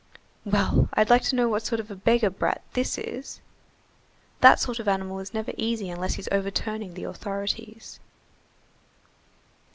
"Well, 0.45 0.89
I'd 0.95 1.11
like 1.11 1.21
to 1.25 1.35
know 1.35 1.47
what 1.47 1.61
sort 1.61 1.79
of 1.79 1.91
a 1.91 1.95
beggar's 1.95 2.33
brat 2.33 2.63
this 2.73 2.97
is?" 2.97 3.39
"That 4.39 4.59
sort 4.59 4.79
of 4.79 4.87
animal 4.87 5.19
is 5.19 5.31
never 5.31 5.53
easy 5.59 5.91
unless 5.91 6.15
he's 6.15 6.27
overturning 6.31 6.95
the 6.95 7.03
authorities." 7.03 7.99